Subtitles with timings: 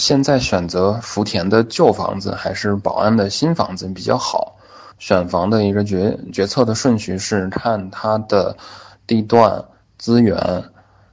[0.00, 4.56] 现在选择福田的旧房子还是宝安的新房子比较好？
[4.98, 8.56] 选房的一个决决策的顺序是看它的
[9.06, 9.66] 地段、
[9.98, 10.64] 资源、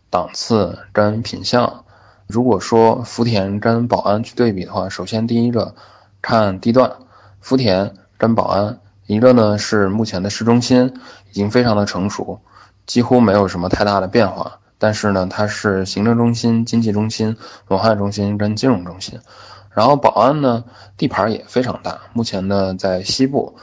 [0.09, 1.83] 档次跟品相。
[2.27, 5.75] 如果说福田跟宝安去对比的话，首先第一个
[6.21, 6.93] 看地段，
[7.41, 10.93] 福田跟宝安，一个呢是目前的市中心
[11.29, 12.39] 已经非常的成熟，
[12.85, 14.59] 几乎没有什么太大的变化。
[14.79, 17.35] 但是呢，它是行政中心、经济中心、
[17.67, 19.19] 文化中心跟金融中心。
[19.71, 20.63] 然后宝安呢，
[20.97, 23.55] 地盘也非常大，目前呢在西部，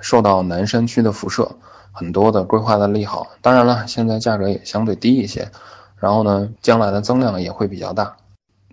[0.00, 1.50] 受到南山区的辐射，
[1.92, 3.26] 很多的规划的利好。
[3.40, 5.50] 当然了，现在价格也相对低一些。
[5.98, 8.16] 然后呢，将来的增量也会比较大，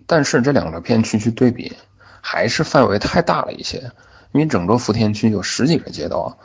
[0.06, 1.72] 但是这两个片区去对比，
[2.20, 3.78] 还是范围太大了一些。
[4.32, 6.36] 因为整个福田区有十几个街道，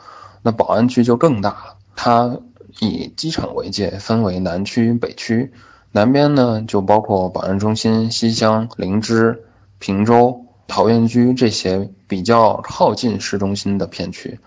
[0.42, 1.76] 那宝安区就更大了。
[1.94, 2.36] 它
[2.80, 5.52] 以机场为界，分为南区、北区。
[5.92, 9.44] 南边呢，就包括宝安中心、西乡、灵芝、
[9.78, 14.38] 平洲、桃源居这些比较靠近市中心的片区。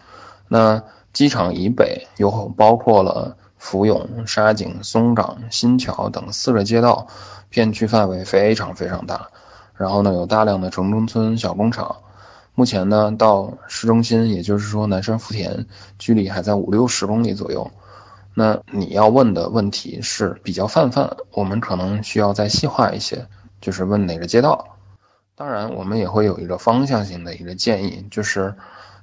[0.47, 3.35] 那机场以北又包括了。
[3.61, 7.07] 福永、沙井、松岗、新桥等四个街道，
[7.49, 9.27] 片区范围非常非常大。
[9.75, 11.97] 然后呢，有大量的城中村、小工厂。
[12.55, 15.65] 目前呢，到市中心，也就是说南山福田，
[15.97, 17.69] 距离还在五六十公里左右。
[18.39, 23.27] 那你要问的问题是比较泛泛，我们可能需要再细化一些，
[23.59, 24.77] 就是问哪个街道。
[25.35, 28.55] 当然，我们也会有一个方向性的一个建议，就是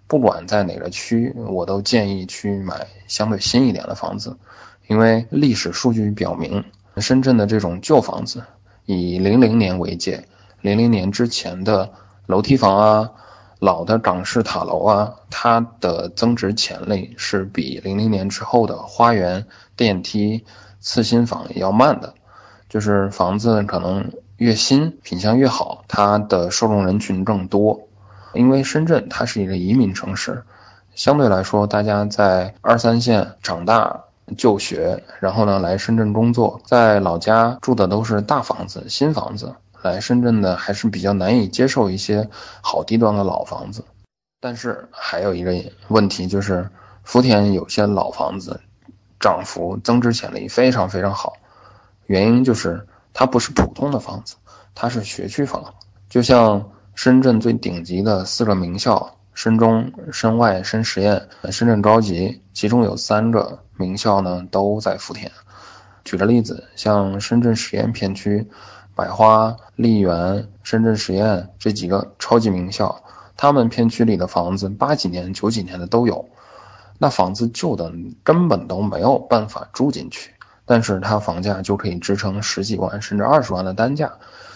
[0.07, 4.39] 不管在哪个区，我都建议去买相对新一点的房子。
[4.87, 6.65] 因为历史数据表明，
[6.97, 8.43] 深圳的这种旧房子，
[8.87, 10.27] 以零零年为界，
[10.63, 11.93] 零零年之前的
[12.25, 13.13] 楼梯房啊，
[13.59, 20.45] 老的港式塔楼啊，它的增值潜力是比零零年之后的花园、电梯、
[20.81, 22.15] 次新房要慢的。
[22.69, 27.89] 就是房子可能越新，品相越好，它的受众人群更多。
[28.35, 30.45] 因为深圳它是一个移民城市，
[30.95, 34.03] 相对来说，大家在二三线长大。
[34.37, 39.55] 就学，然后呢来深圳工作，在老家住的都是大房子、新房子，
[39.87, 42.29] 来深圳的还是比较难以接受一些
[42.61, 43.85] 好地段的老房子。
[44.41, 45.55] 但是还有一个
[45.89, 46.69] 问题就是，
[47.05, 48.61] 福田有些老房子
[49.19, 51.33] 涨幅增值潜力非常非常好，
[52.07, 54.37] 原因就是它不是普通的房子，
[54.75, 55.75] 它是学区房，
[56.09, 59.13] 就像深圳最顶级的四个名校。
[59.37, 65.31] 深中、深外、深实验、深圳高级，其中有三个名校呢，都在福田。
[66.05, 68.49] 举个例子，像深圳实验片区，
[68.97, 73.03] 百花、丽园、深圳实验这几个超级名校，
[73.37, 76.27] 他们片区里的房子八几年、九几年的都有，
[76.99, 77.93] 那房子旧的
[78.25, 80.33] 根本都没有办法住进去，
[80.65, 84.11] 但是它房价就可以支撑十几万甚至二十万的单价，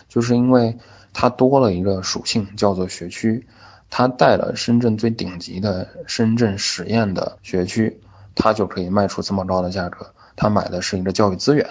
[0.09, 0.75] 就是因为
[1.13, 3.47] 它多了一个属性，叫做学区。
[3.91, 8.01] 它带了深圳最顶级的深圳实验的学区，
[8.35, 10.07] 它就可以卖出这么高的价格。
[10.37, 11.69] 他买的是一个教育资源，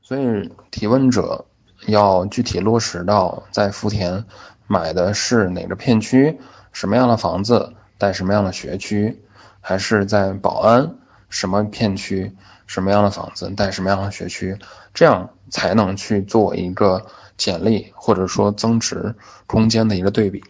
[0.00, 1.44] 所以提问者
[1.86, 4.24] 要具体落实到在福田
[4.66, 6.38] 买的是哪个片区，
[6.72, 9.22] 什么样的房子带什么样的学区，
[9.60, 10.94] 还是在宝安
[11.28, 12.34] 什么片区
[12.66, 14.58] 什么样的房子带什么样的学区，
[14.94, 17.04] 这样才能去做一个
[17.36, 19.14] 简历或者说增值
[19.46, 20.42] 空间的一个对比。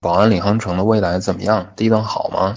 [0.00, 1.72] 宝安领航城的未来怎么样？
[1.74, 2.54] 地段好吗？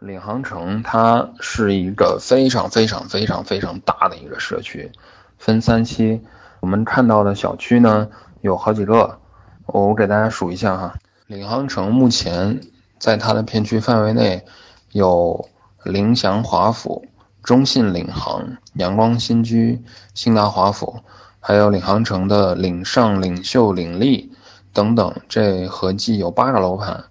[0.00, 4.92] 领航城它是一个非常非常非常非常大的一个社区，
[5.38, 6.20] 分三期。
[6.60, 8.08] 我们看到的小区呢
[8.40, 9.18] 有好几个，
[9.66, 10.94] 我给大家数一下哈。
[11.26, 12.60] 领航城目前
[12.98, 14.44] 在它的片区范围内
[14.92, 15.48] 有
[15.84, 17.04] 临祥华府、
[17.42, 19.82] 中信领航、阳光新居、
[20.14, 21.00] 信达华府，
[21.40, 24.32] 还有领航城的领上、领秀、领利。
[24.70, 27.04] 等等，这合计有八个楼盘，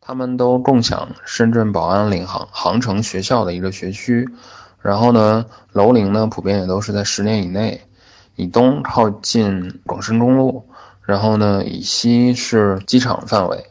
[0.00, 4.28] 他们都共享深圳宝安领航航城学校的一个学区。
[4.82, 7.80] 然后呢，楼龄呢普遍也都是在十年以内。
[8.38, 10.68] 以东靠近广深公路，
[11.02, 13.66] 然后呢以西是机场范围。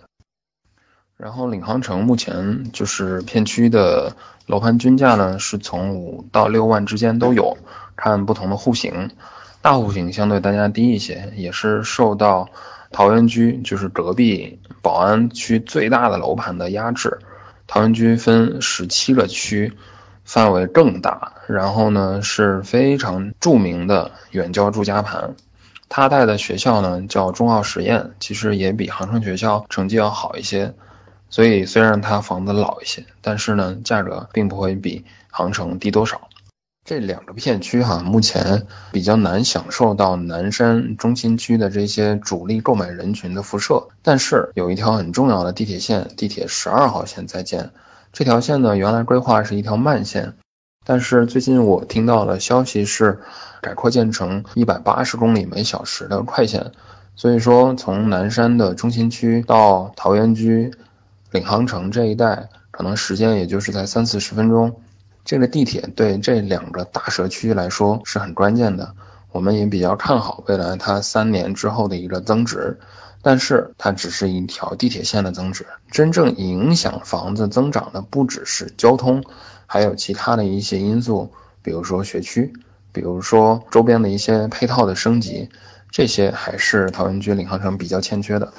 [1.16, 4.16] 然后领航城目前就是片区的
[4.46, 7.58] 楼盘均价呢是从五到六万之间都有，
[7.96, 9.10] 看不同的户型，
[9.62, 12.50] 大户型相对单价低一些，也是受到。
[12.90, 17.20] 桃源居就是隔壁宝安区最大的楼盘的压制。
[17.68, 19.74] 桃源居分十七个区，
[20.27, 21.31] 范围更大。
[21.47, 25.33] 然后呢是非常著名的远郊住家盘。
[25.89, 30.74] 他带的学校呢叫中奥实验，其实也比航城学校成绩要好一些。
[31.29, 36.27] 所以虽然他房子老一些，但是呢价格并不会比航城低多少。
[36.83, 43.85] 这两个片区哈，目前比较难享受到南山中心区的这些主力购买人群的辐射。
[44.01, 47.69] 但是有一条很重要的地铁线，地铁十二号线在建。
[48.18, 50.34] 这条线呢，原来规划是一条慢线，
[50.84, 53.19] 但是最近我听到了消息是，
[53.62, 56.72] 改扩建成一百八十公里每小时的快线。
[57.16, 60.74] 所以说，从南山的中心区到桃源居、
[61.30, 64.75] 领航城这一带，可能时间也就是在三四十分钟。
[65.24, 68.96] 这个地铁对这两个大社区来说是很关键的，
[69.31, 72.80] 我们也比较看好未来它三年之后的一个增值，
[73.27, 79.21] 但是它只是一条地铁线的增值，真正影响房子增长的不只是交通，
[79.65, 81.29] 还有其他的一些因素，
[81.62, 82.53] 比如说学区，
[82.94, 85.50] 比如说周边的一些配套的升级，
[85.91, 88.53] 这些还是桃源居领航城比较欠缺的。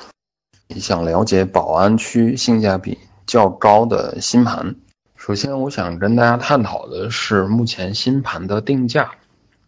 [0.66, 4.76] 你想了解宝安区性价比较高的新盘？
[5.16, 9.12] 首先，我想跟大家探讨的是目前新盘的定价。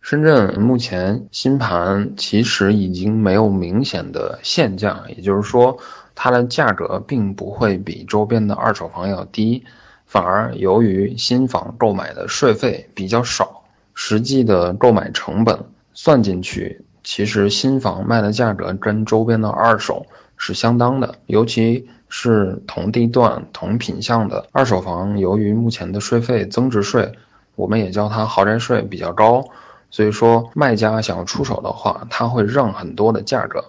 [0.00, 5.78] 深圳目前新盘其实已经没有明显的限价，也就是说，
[6.14, 9.64] 它的价格并不会比周边的二手房要低，
[10.06, 13.62] 反而由于新房购买的税费比较少，
[13.94, 15.60] 实际的购买成本
[15.92, 20.06] 算进去，其实新房卖的价格跟周边的二手
[20.36, 21.88] 是相当的，尤其。
[22.12, 27.12] 是同地段同品相的二手房，由于目前的税费增值税，
[27.54, 29.44] 我们也叫它豪宅税比较高，
[29.90, 33.64] 所以说卖家想要出手的话，他会让很多的价格。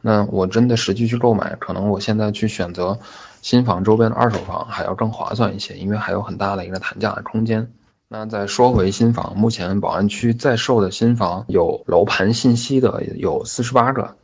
[0.00, 2.98] 那我真的实际去购买，可能我现在去选择
[3.40, 7.72] 新房周边的二手房还要更划算一些，因为还有很大的一个谈价的空间。
[8.06, 14.14] 那再说回新房，目前宝安区在售的新房有楼盘信息的有四十八个。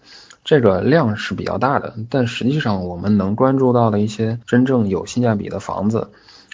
[0.44, 6.10] 这个量是比较大的，但实际上我们能关注到的一些真正有性价比的房子，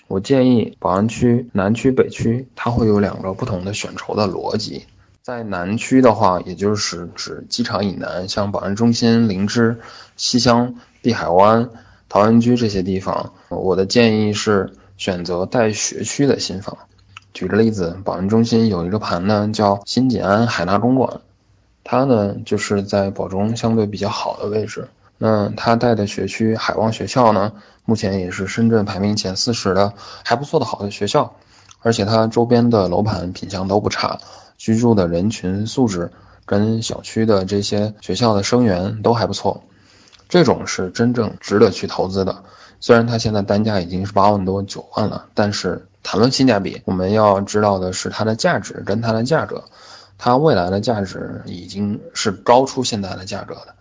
[0.08, 4.84] 我建议宝安区南区、北区它会有两个不同的选筹的逻辑。
[5.22, 9.76] 在南区的话，也就是指机场以南，像宝安中心、灵芝、
[10.16, 10.72] 西乡、
[11.02, 11.68] 碧海湾、
[12.08, 16.78] 桃源居这些地方，我的建议是选择带学区的新房。
[17.34, 21.20] 举个例子，宝安中心有一个盘呢，叫新锦安海纳公馆。
[21.82, 24.88] 它呢，就是在宝中相对比较好的位置。
[25.18, 27.52] 那他带的学区海望学校呢，
[27.84, 29.92] 目前也是深圳排名前四十的
[30.24, 31.34] 还不错的好的学校，
[31.80, 34.18] 而且它周边的楼盘品相都不差，
[34.58, 36.10] 居住的人群素质
[36.44, 39.62] 跟小区的这些学校的生源都还不错，
[40.28, 42.44] 这种是真正值得去投资的。
[42.78, 49.64] 虽然它现在单价已经是八万多九万了，但是谈论性价比，我们要知道的是它的价值跟它的价格。
[50.18, 53.74] 它未来的价值已经是高出现在的价格的，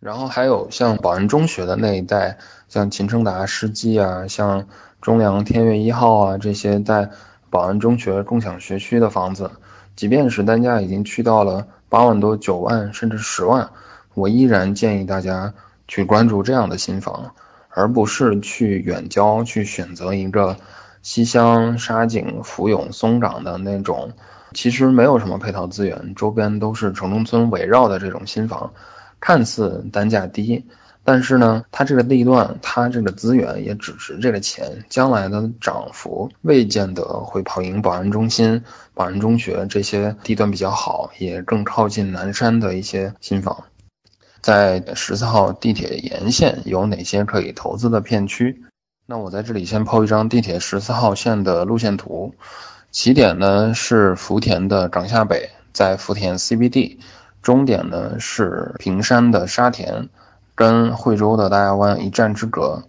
[0.00, 2.36] 然后还有像宝安中学的那一带，
[2.68, 4.66] 像秦城达世纪啊，像
[5.00, 7.08] 中粮天悦一号啊这些在
[7.50, 9.50] 宝安中学共享学区的房子，
[9.94, 13.68] 即便是单价已经去到了八万多、九万甚至十万，
[14.14, 15.52] 我依然建议大家
[15.86, 17.30] 去关注这样的新房，
[17.68, 20.56] 而不是去远郊去选择一个
[21.02, 24.10] 西乡、沙井、福永、松岗的那种。
[24.52, 28.72] 其实没有什么配套资源，周边都是城中村围绕的这种新房，
[29.20, 30.64] 看似单价低，
[31.04, 38.62] 但是呢，它这个地段，它这个资源也只值这个钱，将来的涨幅未见得会跑赢宝安中心、
[38.94, 43.64] 宝安中学这些地段比较好，也更靠近南山的一些新房。
[44.40, 48.62] 在十四号地铁沿线有哪些可以投资的片区？
[49.06, 52.34] 那我在这里先抛一张地铁十四号线的路线图。
[52.90, 56.96] 起点呢是福田的岗厦北，在福田 CBD，
[57.42, 60.08] 终点呢是平山的沙田，
[60.54, 62.82] 跟惠州的大亚湾一站之隔。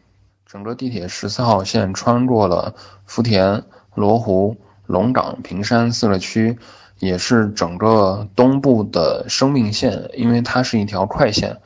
[0.46, 3.64] 整个地铁十四号线穿过了福田、
[3.96, 6.58] 罗湖、龙岗、平山四个区，
[7.00, 11.58] 也是整个东部的生命线，因为它是一条快线。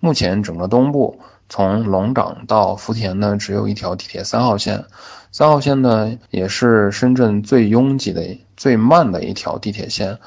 [0.00, 4.84] 目前整个东部从龙岗到福田呢，只有一条地铁三号线。
[5.30, 10.18] 三号线呢，也是深圳最拥挤的、最慢的一条地铁线。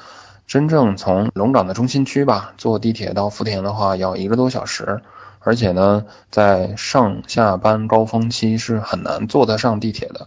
[0.48, 5.02] 真正从龙岗的中心区吧，坐地铁到福田的话，要一个多小时。
[5.40, 10.26] 而且呢，在上下班高峰期是很难坐得上地铁的。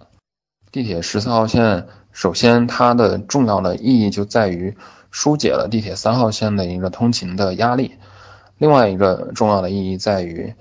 [0.72, 4.78] 地铁十四号线，首先它的重要的意义就在于
[5.10, 7.96] 疏解了地铁三号线的一个通勤的压力。
[8.60, 10.54] 另外一个重要的意义在于。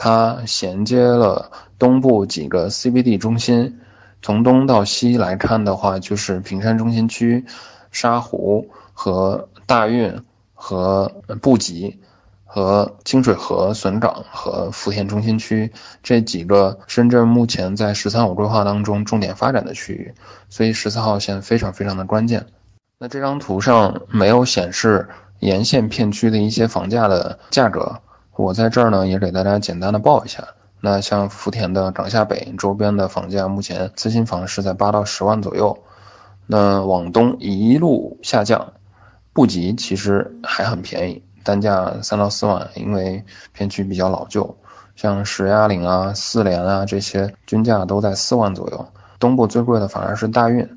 [0.00, 3.80] 它衔接了东部几个 CBD 中心，
[4.22, 7.44] 从东到西来看的话，就是平山中心区、
[7.90, 8.68] 沙湖
[9.00, 10.12] 和大运
[10.54, 12.00] 和布吉
[12.44, 15.70] 和清水河笋岗和福田中心区
[16.02, 20.12] 这几个深圳目前在“十三五”规划当中重点发展的区域，
[20.48, 22.46] 所以十四号线非常非常的关键。
[22.98, 28.00] 那这张图上没有显示沿线片区的一些房价的价格，
[28.34, 30.42] 我在这儿呢也给大家简单的报一下。
[30.80, 35.78] 那像福田的长夏北周边的房价，目前次新房是在八到十万左右。
[36.50, 38.72] 那往东一路下降，
[39.38, 44.52] 布吉其实还很便宜，单价三到四万，因为片区比较老旧。
[44.96, 48.88] 像石崖岭啊、四联啊这些均价都在四万左右。
[49.20, 50.68] 东部最贵的反而是大运。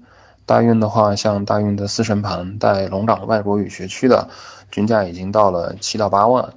[0.46, 4.30] 大运的话，像大运的四神盘带龙岗外国语学区的，
[4.70, 6.48] 均价已经到了七到八万。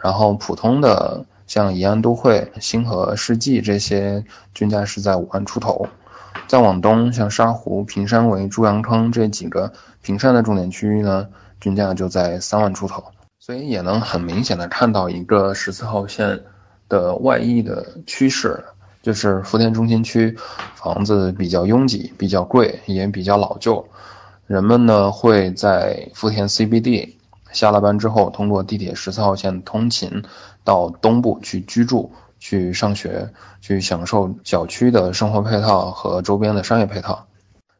[0.00, 4.24] 然后普通的像宜安都会、星河世纪这些，
[4.54, 5.86] 均价是在五万出头。
[6.46, 11.28] 再往东，像沙湖、平山围、朱阳坑这几个平山的重点区域呢，
[11.60, 13.04] 均价就在三万出头。
[13.38, 16.40] 所以也能很明显的看到一个十四号线
[16.88, 18.64] 的外溢的趋势。
[19.02, 20.36] 就是福田中心区
[20.74, 23.82] 房子比较拥挤，比较贵，也比较老旧。
[24.46, 27.14] 人们呢会在福田 CBD
[27.50, 30.22] 下了班之后，通过地铁十四号线通勤
[30.64, 33.30] 到东部去居住、去上学、
[33.62, 37.26] 去享受小区的生活配套和周边的商业配套。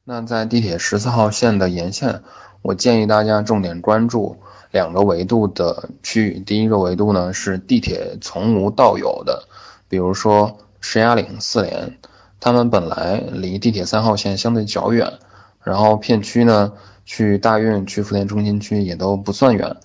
[0.05, 2.23] 那在地铁十四号线的沿线，
[2.63, 4.37] 我建议大家重点关注
[4.71, 6.41] 两个维度的区域。
[6.41, 9.45] 第一个维度呢是地铁从无到有的，
[9.89, 10.59] 比如说。
[10.83, 11.99] 石崖岭、四联，
[12.41, 15.19] 他们本来离地铁三号线相对较远，
[15.63, 16.73] 然后片区呢，
[17.05, 19.77] 去大运、去福田中心区也都不算远。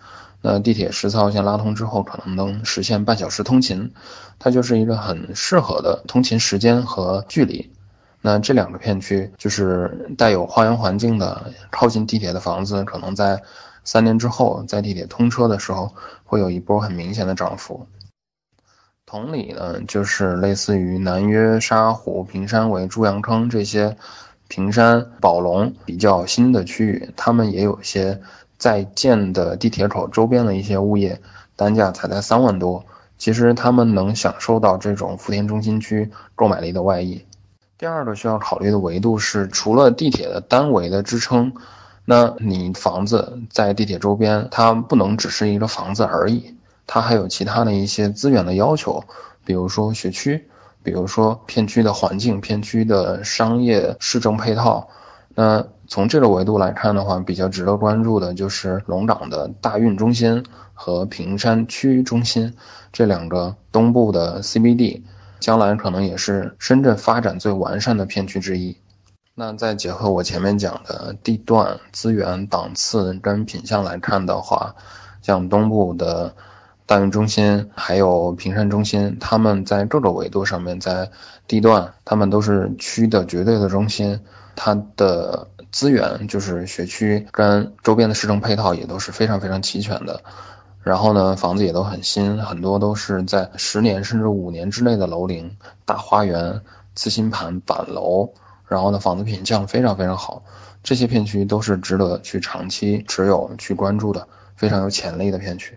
[0.42, 3.92] 那地铁十四号线拉通之后，可能能实现半小时通勤，
[4.40, 7.70] 它就是一个很适合的通勤时间和距离。
[8.26, 13.40] 那这两个片区就是带有花园环境的、靠近地铁的房子，可能在
[13.84, 17.86] 三年之后，在地铁通车的时候，会有一波很明显的涨幅。
[19.06, 23.96] 同理呢，就是类似于南约、沙湖、平山围、朱阳坑这些
[24.48, 28.20] 平山、宝龙比较新的区域，他们也有一些
[28.58, 31.22] 在建的地铁口周边的一些物业，
[31.56, 32.84] 单价才在三万多。
[33.20, 37.24] 其实他们能享受到这种福田中心区购买力的外溢。
[37.78, 41.54] 第二个需要考虑的维度是，除了地铁的单维的支撑，
[42.06, 46.56] 那你房子在地铁周边，它不能只是一个房子而已。
[46.88, 49.04] 它还有其他的一些资源的要求，
[49.44, 50.48] 比如说学区，
[50.84, 54.88] 比如说片区的环境、片区的商业市政配套。
[55.34, 62.54] 那从这个维度来看的话，比较值得关注的就是龙岗的大运中心和平山区中心
[62.94, 65.02] 这两个东部的 CBD，
[65.40, 68.78] 将来可能也是深圳发展最完善的片区之一。
[69.34, 74.76] 那再结合我前面讲的地段、资源、档次跟品相来看的话，
[75.22, 76.34] 像东部的。
[76.88, 81.10] 大运中心还有平山中心，他们在各个维度上面，在
[81.48, 84.20] 地段，他们都是区的绝对的中心，
[84.56, 90.22] 它的资源就是学区跟周边的市政配套也都是非常非常齐全的。
[90.86, 96.62] 然后呢，房子也都很新，很多都是在十年甚至五年之内的楼龄，大花园、
[96.94, 98.30] 次新盘、板楼，
[98.68, 100.44] 然后呢，房子品相非常非常好，
[100.84, 105.76] 这些片区都是值得去长期持有、去关注的，非常有潜力的片区。